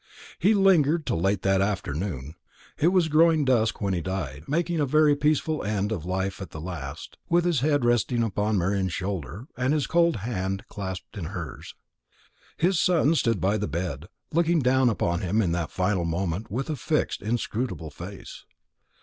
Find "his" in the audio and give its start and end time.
7.45-7.59, 9.75-9.85, 12.57-12.79